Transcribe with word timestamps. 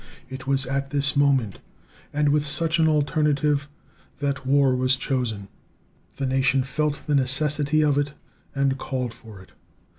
It 0.29 0.47
was 0.47 0.65
at 0.65 0.89
this 0.89 1.15
moment 1.15 1.59
and 2.11 2.29
with 2.29 2.43
such 2.43 2.79
an 2.79 2.87
alternative 2.87 3.69
that 4.17 4.47
war 4.47 4.75
was 4.75 4.95
chosen. 4.95 5.47
The 6.17 6.25
nation 6.25 6.63
felt 6.63 7.05
the 7.05 7.13
necessity 7.13 7.83
of 7.83 7.99
it, 7.99 8.13
and 8.55 8.79
called 8.79 9.13
for 9.13 9.39
it. 9.41 9.51